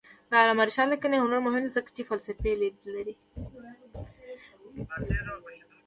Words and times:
د 0.29 0.31
علامه 0.41 0.63
رشاد 0.67 0.87
لیکنی 0.93 1.17
هنر 1.23 1.39
مهم 1.47 1.61
دی 1.65 1.71
ځکه 1.77 1.89
چې 1.95 2.07
فلسفي 2.09 2.51
لید 2.61 2.77
لري. 2.93 3.15